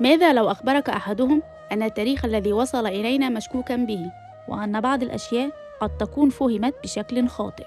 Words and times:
ماذا 0.00 0.32
لو 0.32 0.50
أخبرك 0.50 0.90
أحدهم 0.90 1.42
أن 1.72 1.82
التاريخ 1.82 2.24
الذي 2.24 2.52
وصل 2.52 2.86
إلينا 2.86 3.28
مشكوكا 3.28 3.76
به 3.76 4.10
وأن 4.48 4.80
بعض 4.80 5.02
الأشياء 5.02 5.50
قد 5.80 5.96
تكون 5.96 6.30
فهمت 6.30 6.74
بشكل 6.82 7.28
خاطئ؟ 7.28 7.66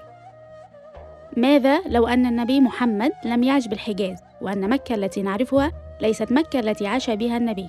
ماذا 1.36 1.80
لو 1.86 2.06
أن 2.06 2.26
النبي 2.26 2.60
محمد 2.60 3.12
لم 3.24 3.42
يعش 3.42 3.68
بالحجاز 3.68 4.18
وأن 4.40 4.68
مكة 4.68 4.94
التي 4.94 5.22
نعرفها 5.22 5.72
ليست 6.00 6.32
مكة 6.32 6.60
التي 6.60 6.86
عاش 6.86 7.10
بها 7.10 7.36
النبي؟ 7.36 7.68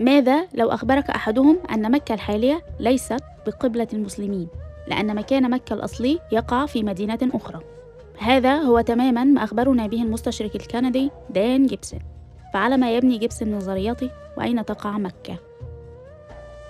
ماذا 0.00 0.46
لو 0.54 0.70
أخبرك 0.70 1.10
أحدهم 1.10 1.58
أن 1.70 1.90
مكة 1.90 2.14
الحالية 2.14 2.62
ليست 2.80 3.24
بقبلة 3.46 3.88
المسلمين 3.92 4.48
لأن 4.88 5.14
مكان 5.14 5.50
مكة 5.50 5.74
الأصلي 5.74 6.18
يقع 6.32 6.66
في 6.66 6.82
مدينة 6.82 7.18
أخرى؟ 7.34 7.60
هذا 8.18 8.56
هو 8.56 8.80
تماما 8.80 9.24
ما 9.24 9.44
أخبرنا 9.44 9.86
به 9.86 10.02
المستشرق 10.02 10.50
الكندي 10.54 11.10
دان 11.30 11.66
جيبسون. 11.66 12.11
فعلى 12.52 12.76
ما 12.76 12.96
يبني 12.96 13.18
جيبسون 13.18 13.54
نظريته 13.54 14.10
وأين 14.36 14.64
تقع 14.64 14.98
مكة؟ 14.98 15.36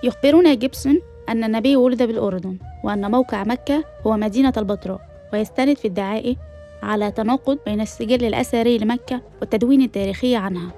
يخبرنا 0.03 0.53
جيبسون 0.53 1.01
أن 1.29 1.43
النبي 1.43 1.75
ولد 1.75 2.03
بالأردن 2.03 2.57
وأن 2.83 3.11
موقع 3.11 3.43
مكة 3.43 3.83
هو 4.07 4.17
مدينة 4.17 4.53
البتراء 4.57 5.01
ويستند 5.33 5.77
في 5.77 5.87
ادعائه 5.87 6.35
على 6.83 7.11
تناقض 7.11 7.57
بين 7.65 7.81
السجل 7.81 8.25
الأثري 8.25 8.77
لمكة 8.77 9.21
والتدوين 9.41 9.81
التاريخي 9.81 10.35
عنها. 10.35 10.71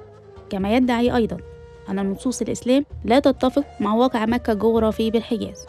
كما 0.49 0.75
يدعي 0.75 1.15
أيضا 1.15 1.37
أن 1.89 2.11
نصوص 2.11 2.41
الإسلام 2.41 2.85
لا 3.05 3.19
تتفق 3.19 3.65
مع 3.79 3.93
واقع 3.93 4.25
مكة 4.25 4.53
الجغرافي 4.53 5.11
بالحجاز. 5.11 5.65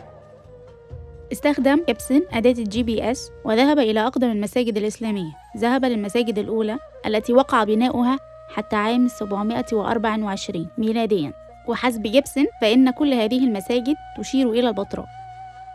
استخدم 1.32 1.84
جيبسون 1.86 2.22
أداة 2.32 2.50
ال 2.52 2.82
GPS 2.82 3.30
وذهب 3.44 3.78
إلى 3.78 4.06
أقدم 4.06 4.30
المساجد 4.30 4.76
الإسلامية. 4.76 5.32
ذهب 5.56 5.84
للمساجد 5.84 6.38
الأولى 6.38 6.78
التي 7.06 7.32
وقع 7.32 7.64
بناؤها 7.64 8.18
حتى 8.48 8.76
عام 8.76 9.08
724 9.08 10.68
ميلاديا. 10.78 11.32
وحسب 11.68 12.02
جيبسون 12.02 12.46
فإن 12.60 12.90
كل 12.90 13.14
هذه 13.14 13.44
المساجد 13.44 13.96
تشير 14.18 14.50
إلى 14.50 14.68
البتراء 14.68 15.06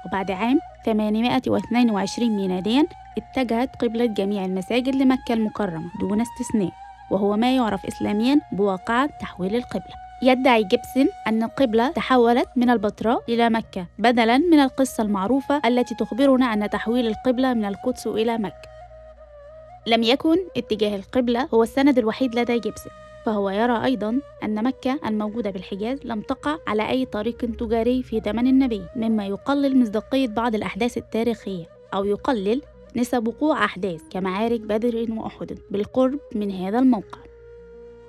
وبعد 0.05 0.31
عام 0.31 0.59
822 0.85 2.29
ميلاديا 2.29 2.85
اتجهت 3.17 3.75
قبلة 3.75 4.05
جميع 4.05 4.45
المساجد 4.45 4.95
لمكة 4.95 5.33
المكرمة 5.33 5.91
دون 5.99 6.21
استثناء. 6.21 6.71
وهو 7.11 7.37
ما 7.37 7.55
يعرف 7.55 7.85
إسلاميا 7.85 8.41
بواقعة 8.51 9.09
تحويل 9.19 9.55
القبلة. 9.55 9.95
يدعي 10.23 10.63
جيبسون 10.63 11.07
أن 11.27 11.43
القبلة 11.43 11.91
تحولت 11.91 12.49
من 12.55 12.69
البتراء 12.69 13.23
إلى 13.29 13.49
مكة 13.49 13.87
بدلا 13.99 14.37
من 14.37 14.59
القصة 14.59 15.03
المعروفة 15.03 15.61
التي 15.65 15.95
تخبرنا 15.95 16.53
أن 16.53 16.69
تحويل 16.69 17.07
القبلة 17.07 17.53
من 17.53 17.65
القدس 17.65 18.07
إلى 18.07 18.37
مكة. 18.37 18.70
لم 19.87 20.03
يكن 20.03 20.37
اتجاه 20.57 20.95
القبلة 20.95 21.47
هو 21.53 21.63
السند 21.63 21.97
الوحيد 21.97 22.35
لدى 22.35 22.59
جيبسون 22.59 22.91
فهو 23.25 23.49
يرى 23.49 23.85
أيضا 23.85 24.19
أن 24.43 24.63
مكة 24.63 24.99
الموجودة 25.05 25.49
بالحجاز 25.49 25.99
لم 26.03 26.21
تقع 26.21 26.57
على 26.67 26.89
أي 26.89 27.05
طريق 27.05 27.37
تجاري 27.37 28.03
في 28.03 28.21
زمن 28.25 28.47
النبي 28.47 28.81
مما 28.95 29.27
يقلل 29.27 29.79
مصداقية 29.79 30.27
بعض 30.27 30.55
الأحداث 30.55 30.97
التاريخية 30.97 31.65
أو 31.93 32.05
يقلل 32.05 32.61
نسب 32.95 33.27
وقوع 33.27 33.65
أحداث 33.65 34.01
كمعارك 34.09 34.59
بدر 34.59 35.05
وأحد 35.09 35.57
بالقرب 35.71 36.19
من 36.35 36.51
هذا 36.51 36.79
الموقع. 36.79 37.19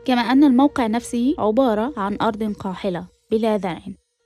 كما 0.04 0.20
أن 0.20 0.44
الموقع 0.44 0.86
نفسه 0.86 1.34
عبارة 1.38 1.92
عن 1.96 2.16
أرض 2.22 2.52
قاحلة 2.52 3.04
بلا 3.30 3.56
زرع 3.56 3.82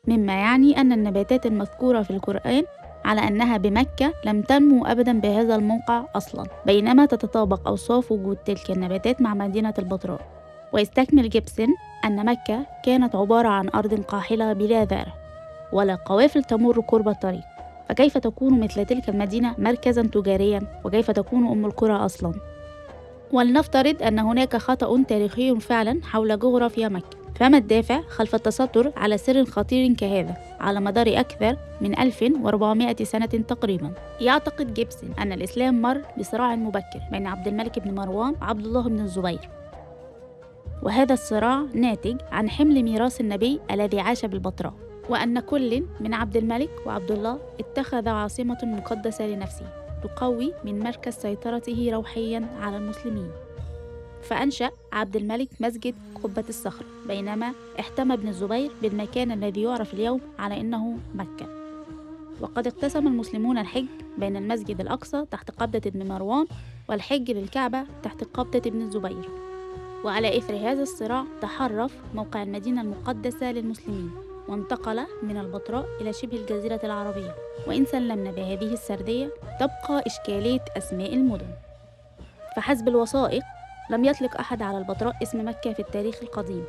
مما 0.08 0.32
يعني 0.32 0.80
أن 0.80 0.92
النباتات 0.92 1.46
المذكورة 1.46 2.02
في 2.02 2.10
القرآن 2.10 2.62
على 3.06 3.28
أنها 3.28 3.56
بمكة 3.56 4.12
لم 4.24 4.42
تنمو 4.42 4.86
أبدا 4.86 5.20
بهذا 5.20 5.56
الموقع 5.56 6.04
أصلا 6.14 6.44
بينما 6.66 7.06
تتطابق 7.06 7.68
أوصاف 7.68 8.12
وجود 8.12 8.36
تلك 8.36 8.70
النباتات 8.70 9.20
مع 9.20 9.34
مدينة 9.34 9.74
البتراء 9.78 10.20
ويستكمل 10.72 11.28
جيبسون 11.28 11.68
أن 12.04 12.26
مكة 12.26 12.66
كانت 12.84 13.16
عبارة 13.16 13.48
عن 13.48 13.68
أرض 13.68 13.94
قاحلة 13.94 14.52
بلا 14.52 14.84
زرع 14.84 15.12
ولا 15.72 15.94
قوافل 15.94 16.44
تمر 16.44 16.80
قرب 16.80 17.08
الطريق. 17.08 17.44
فكيف 17.88 18.18
تكون 18.18 18.60
مثل 18.60 18.84
تلك 18.84 19.08
المدينة 19.08 19.54
مركزا 19.58 20.02
تجاريا؟ 20.02 20.60
وكيف 20.84 21.10
تكون 21.10 21.46
أم 21.46 21.66
القرى 21.66 21.92
أصلا؟ 21.92 22.32
ولنفترض 23.32 24.02
أن 24.02 24.18
هناك 24.18 24.56
خطأ 24.56 25.02
تاريخي 25.02 25.60
فعلا 25.60 26.00
حول 26.04 26.38
جغرافيا 26.38 26.88
مكة. 26.88 27.15
فما 27.38 27.58
الدافع 27.58 28.00
خلف 28.00 28.34
التستر 28.34 28.92
على 28.96 29.18
سر 29.18 29.44
خطير 29.44 29.94
كهذا 29.94 30.36
على 30.60 30.80
مدار 30.80 31.20
أكثر 31.20 31.56
من 31.80 31.98
1400 31.98 32.96
سنة 33.04 33.26
تقريبا. 33.26 33.90
يعتقد 34.20 34.74
جيبسون 34.74 35.10
أن 35.18 35.32
الإسلام 35.32 35.82
مر 35.82 36.02
بصراع 36.18 36.56
مبكر 36.56 37.00
بين 37.10 37.26
عبد 37.26 37.48
الملك 37.48 37.78
بن 37.78 37.94
مروان 37.94 38.34
وعبد 38.42 38.64
الله 38.64 38.82
بن 38.82 39.00
الزبير. 39.00 39.48
وهذا 40.82 41.12
الصراع 41.12 41.62
ناتج 41.74 42.16
عن 42.32 42.50
حمل 42.50 42.82
ميراث 42.82 43.20
النبي 43.20 43.60
الذي 43.70 44.00
عاش 44.00 44.24
بالبتراء 44.24 44.74
وأن 45.08 45.40
كل 45.40 45.82
من 46.00 46.14
عبد 46.14 46.36
الملك 46.36 46.70
وعبد 46.86 47.10
الله 47.10 47.38
اتخذ 47.60 48.08
عاصمة 48.08 48.58
مقدسة 48.62 49.26
لنفسه 49.26 49.66
تقوي 50.02 50.52
من 50.64 50.78
مركز 50.78 51.14
سيطرته 51.14 51.90
روحيا 51.92 52.46
على 52.60 52.76
المسلمين. 52.76 53.30
فأنشأ 54.26 54.70
عبد 54.92 55.16
الملك 55.16 55.48
مسجد 55.60 55.94
قبة 56.22 56.44
الصخر 56.48 56.84
بينما 57.08 57.52
احتمى 57.80 58.14
ابن 58.14 58.28
الزبير 58.28 58.70
بالمكان 58.82 59.32
الذي 59.32 59.62
يعرف 59.62 59.94
اليوم 59.94 60.20
على 60.38 60.60
أنه 60.60 60.98
مكة. 61.14 61.46
وقد 62.40 62.66
اقتسم 62.66 63.06
المسلمون 63.06 63.58
الحج 63.58 63.86
بين 64.18 64.36
المسجد 64.36 64.80
الأقصى 64.80 65.24
تحت 65.30 65.50
قبضة 65.50 65.80
ابن 65.86 66.08
مروان 66.08 66.46
والحج 66.88 67.30
للكعبة 67.30 67.84
تحت 68.02 68.24
قبضة 68.24 68.58
ابن 68.58 68.82
الزبير. 68.82 69.28
وعلى 70.04 70.38
إثر 70.38 70.54
هذا 70.54 70.82
الصراع 70.82 71.24
تحرف 71.42 71.92
موقع 72.14 72.42
المدينة 72.42 72.80
المقدسة 72.80 73.52
للمسلمين 73.52 74.10
وانتقل 74.48 75.06
من 75.22 75.36
البتراء 75.36 75.86
إلى 76.00 76.12
شبه 76.12 76.36
الجزيرة 76.36 76.80
العربية. 76.84 77.34
وإن 77.66 77.84
سلمنا 77.84 78.30
بهذه 78.30 78.72
السردية 78.72 79.30
تبقى 79.60 80.02
إشكالية 80.06 80.64
أسماء 80.76 81.14
المدن. 81.14 81.48
فحسب 82.56 82.88
الوثائق 82.88 83.42
لم 83.90 84.04
يطلق 84.04 84.38
أحد 84.38 84.62
على 84.62 84.78
البتراء 84.78 85.16
اسم 85.22 85.48
مكة 85.48 85.72
في 85.72 85.80
التاريخ 85.80 86.18
القديم. 86.22 86.64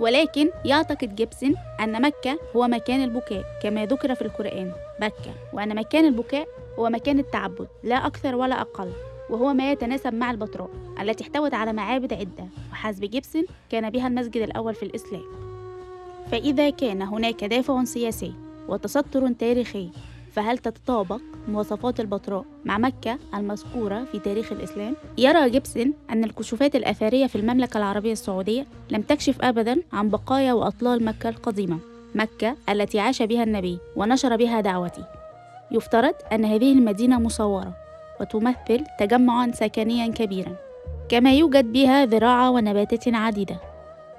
ولكن 0.00 0.50
يعتقد 0.64 1.14
جيبسون 1.14 1.54
أن 1.80 2.02
مكة 2.02 2.38
هو 2.56 2.68
مكان 2.68 3.04
البكاء 3.04 3.44
كما 3.62 3.86
ذكر 3.86 4.14
في 4.14 4.22
القرآن. 4.22 4.72
مكة 5.00 5.34
وأن 5.52 5.76
مكان 5.76 6.04
البكاء 6.04 6.48
هو 6.78 6.90
مكان 6.90 7.18
التعبد 7.18 7.68
لا 7.82 8.06
أكثر 8.06 8.34
ولا 8.34 8.60
أقل 8.60 8.92
وهو 9.30 9.52
ما 9.54 9.72
يتناسب 9.72 10.14
مع 10.14 10.30
البتراء 10.30 10.70
التي 11.00 11.24
احتوت 11.24 11.54
على 11.54 11.72
معابد 11.72 12.12
عدة 12.12 12.46
وحسب 12.72 13.04
جيبسون 13.04 13.44
كان 13.70 13.90
بها 13.90 14.06
المسجد 14.06 14.42
الأول 14.42 14.74
في 14.74 14.82
الإسلام. 14.82 15.24
فإذا 16.30 16.70
كان 16.70 17.02
هناك 17.02 17.44
دافع 17.44 17.84
سياسي 17.84 18.34
وتستر 18.68 19.32
تاريخي 19.32 19.90
فهل 20.32 20.58
تتطابق 20.58 21.20
مواصفات 21.48 22.00
البتراء 22.00 22.44
مع 22.64 22.78
مكة 22.78 23.18
المذكورة 23.34 24.04
في 24.12 24.18
تاريخ 24.18 24.52
الإسلام؟ 24.52 24.96
يرى 25.18 25.50
جيبسون 25.50 25.92
أن 26.10 26.24
الكشوفات 26.24 26.76
الأثرية 26.76 27.26
في 27.26 27.36
المملكة 27.36 27.78
العربية 27.78 28.12
السعودية 28.12 28.66
لم 28.90 29.02
تكشف 29.02 29.42
أبدا 29.42 29.82
عن 29.92 30.08
بقايا 30.10 30.52
وأطلال 30.52 31.04
مكة 31.04 31.28
القديمة 31.28 31.78
مكة 32.14 32.56
التي 32.68 33.00
عاش 33.00 33.22
بها 33.22 33.42
النبي 33.42 33.78
ونشر 33.96 34.36
بها 34.36 34.60
دعوته 34.60 35.04
يفترض 35.70 36.14
أن 36.32 36.44
هذه 36.44 36.72
المدينة 36.72 37.18
مصورة 37.18 37.72
وتمثل 38.20 38.84
تجمعا 38.98 39.50
سكنيا 39.54 40.06
كبيرا 40.06 40.56
كما 41.08 41.32
يوجد 41.32 41.72
بها 41.72 42.06
زراعة 42.06 42.50
ونباتات 42.50 43.08
عديدة 43.08 43.56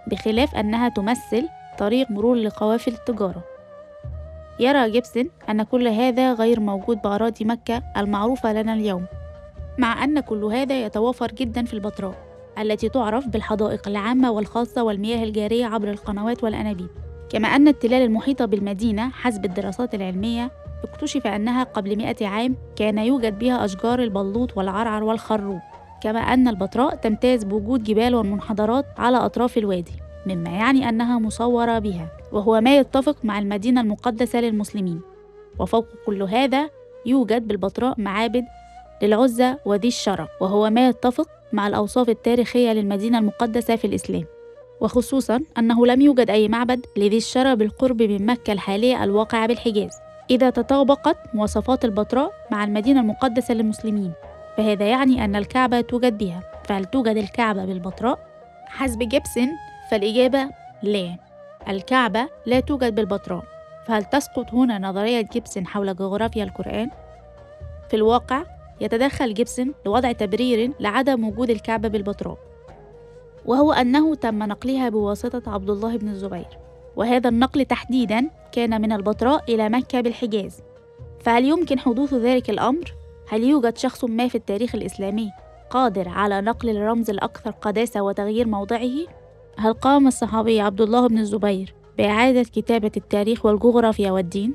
بخلاف 0.08 0.56
أنها 0.56 0.90
تمثل 0.90 1.48
طريق 1.80 2.12
مرور 2.12 2.36
لقوافل 2.36 2.92
التجارة 2.92 3.44
يرى 4.62 4.92
جيبسون 4.92 5.30
أن 5.50 5.64
كل 5.64 5.88
هذا 5.88 6.34
غير 6.34 6.60
موجود 6.60 7.02
بأراضي 7.02 7.46
مكة 7.46 7.84
المعروفة 7.98 8.54
لنا 8.54 8.74
اليوم 8.74 9.06
مع 9.78 10.04
أن 10.04 10.20
كل 10.20 10.44
هذا 10.44 10.86
يتوافر 10.86 11.28
جدا 11.28 11.66
في 11.66 11.74
البتراء 11.74 12.16
التي 12.60 12.90
تعرف 12.90 13.28
بالحدائق 13.28 13.88
العامة 13.88 14.32
والخاصة 14.32 14.84
والمياه 14.84 15.24
الجارية 15.24 15.66
عبر 15.66 15.90
القنوات 15.90 16.44
والأنابيب. 16.44 16.88
كما 17.30 17.48
أن 17.48 17.68
التلال 17.68 18.02
المحيطة 18.02 18.46
بالمدينة 18.46 19.10
حسب 19.10 19.46
الدراسات 19.46 19.96
العلمية 19.96 20.52
اكتشف 20.84 21.28
أنها 21.28 21.64
قبل 21.64 21.98
مئة 21.98 22.28
عام 22.28 22.56
كان 22.76 22.98
يوجد 22.98 23.40
بها 23.40 23.66
أشجار 23.66 24.00
البلوط 24.00 24.58
والعرعر 24.58 25.04
والخروب 25.04 25.60
كما 26.02 26.20
أن 26.20 26.48
البتراء 26.48 26.96
تمتاز 26.96 27.44
بوجود 27.44 27.84
جبال 27.84 28.16
ومنحدرات 28.16 28.86
على 28.98 29.18
أطراف 29.18 29.58
الوادي. 29.58 30.11
مما 30.26 30.50
يعني 30.50 30.90
أنها 30.90 31.20
مصورة 31.20 31.80
بها 31.80 32.08
وهو 32.32 32.62
ما 32.62 32.78
يتفق 32.78 33.16
مع 33.24 33.40
المدينة 33.40 33.82
المقدسة 33.82 34.42
للمسلمين. 34.42 35.02
وفوق 35.60 35.86
كل 36.06 36.24
هذا 36.24 36.70
يوجد 37.06 37.48
بالبتراء 37.48 38.02
معابد 38.02 38.46
للعزة 39.02 39.58
وذي 39.66 39.88
الشرف 39.88 40.30
وهو 40.42 40.70
ما 40.70 40.88
يتفق 40.88 41.28
مع 41.54 41.68
الأوصاف 41.68 42.10
التاريخية 42.10 42.74
للمدينة 42.74 43.20
المقدسة 43.20 43.76
في 43.76 43.88
الإسلام. 43.88 44.26
وخصوصا 44.82 45.40
أنه 45.58 45.86
لم 45.86 46.02
يوجد 46.02 46.30
أي 46.30 46.48
معبد 46.48 46.86
لذي 46.98 47.18
الشرى 47.18 47.56
بالقرب 47.56 48.02
من 48.02 48.26
مكة 48.26 48.54
الحالية 48.54 49.04
الواقعة 49.04 49.48
بالحجاز. 49.48 49.92
إذا 50.30 50.50
تطابقت 50.50 51.18
مواصفات 51.34 51.86
البتراء 51.86 52.32
مع 52.52 52.64
المدينة 52.64 53.00
المقدسة 53.00 53.54
للمسلمين 53.54 54.12
فهذا 54.58 54.86
يعني 54.86 55.26
أن 55.26 55.36
الكعبة 55.36 55.82
توجد 55.82 56.18
بها. 56.18 56.44
فهل 56.66 56.86
توجد 56.86 57.18
الكعبة 57.18 57.66
بالبتراء؟ 57.66 58.20
حسب 58.66 59.00
جيبسون 59.00 59.50
فالإجابة 59.92 60.50
لا 60.84 61.16
الكعبة 61.70 62.28
لا 62.46 62.60
توجد 62.60 62.96
بالبتراء 62.96 63.44
فهل 63.88 64.04
تسقط 64.04 64.54
هنا 64.54 64.80
نظرية 64.80 65.22
جيبسون 65.22 65.68
حول 65.68 65.96
جغرافيا 65.96 66.44
القرآن؟ 66.44 66.90
في 67.90 67.96
الواقع 67.96 68.44
يتدخل 68.82 69.34
جيبسون 69.34 69.74
لوضع 69.86 70.12
تبرير 70.12 70.72
لعدم 70.80 71.28
وجود 71.28 71.50
الكعبة 71.50 71.88
بالبتراء 71.88 72.38
وهو 73.46 73.72
أنه 73.74 74.16
تم 74.16 74.44
نقلها 74.44 74.90
بواسطة 74.90 75.54
عبد 75.54 75.70
الله 75.70 75.98
بن 75.98 76.10
الزبير 76.10 76.48
وهذا 76.96 77.30
النقل 77.30 77.66
تحديدا 77.66 78.30
كان 78.52 78.82
من 78.82 78.92
البتراء 78.92 79.44
إلى 79.54 79.70
مكة 79.70 80.02
بالحجاز 80.02 80.62
فهل 81.20 81.46
يمكن 81.46 81.80
حدوث 81.80 82.14
ذلك 82.14 82.50
الأمر؟ 82.50 82.94
هل 83.30 83.44
يوجد 83.44 83.78
شخص 83.78 84.04
ما 84.04 84.28
في 84.28 84.36
التاريخ 84.36 84.76
الإسلامي 84.76 85.32
قادر 85.70 86.10
على 86.10 86.42
نقل 86.42 86.70
الرمز 86.70 87.10
الأكثر 87.10 87.52
قداسة 87.52 88.02
وتغيير 88.02 88.48
موضعه؟ 88.48 89.21
هل 89.58 89.74
قام 89.74 90.08
الصحابي 90.08 90.62
عبد 90.62 90.82
الله 90.82 91.08
بن 91.08 91.18
الزبير 91.18 91.74
بإعادة 91.98 92.44
كتابة 92.44 92.92
التاريخ 92.98 93.46
والجغرافيا 93.46 94.12
والدين؟ 94.12 94.54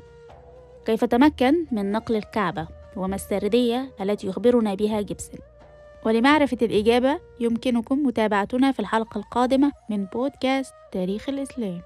كيف 0.85 1.05
تمكن 1.05 1.65
من 1.71 1.91
نقل 1.91 2.15
الكعبة 2.15 2.67
وما 2.95 3.15
السردية 3.15 3.91
التي 4.01 4.27
يخبرنا 4.27 4.73
بها 4.73 5.01
جيبسون؟ 5.01 5.39
ولمعرفة 6.05 6.57
الإجابة 6.61 7.19
يمكنكم 7.39 8.07
متابعتنا 8.07 8.71
في 8.71 8.79
الحلقة 8.79 9.17
القادمة 9.17 9.71
من 9.89 10.05
بودكاست 10.05 10.73
تاريخ 10.91 11.29
الإسلام 11.29 11.81